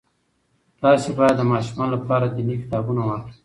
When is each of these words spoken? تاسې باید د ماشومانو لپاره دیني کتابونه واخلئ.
تاسې 0.81 1.09
باید 1.19 1.35
د 1.37 1.41
ماشومانو 1.51 1.93
لپاره 1.95 2.25
دیني 2.35 2.55
کتابونه 2.63 3.01
واخلئ. 3.03 3.35